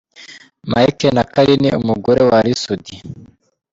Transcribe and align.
Mike 0.71 1.07
na 1.15 1.23
Carine 1.33 1.69
,umugore 1.81 2.19
wa 2.27 2.35
Ally 2.41 2.55
Soudy. 2.63 2.95